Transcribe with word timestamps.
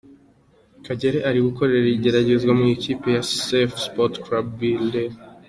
Kagere 0.85 1.17
ari 1.29 1.39
gukorera 1.47 1.87
igeragezwa 1.97 2.51
mu 2.59 2.65
ikipe 2.75 3.07
ya 3.15 3.23
Safa 3.43 3.77
Sport 3.85 4.13
Club 4.25 4.45
Beirut. 4.59 4.95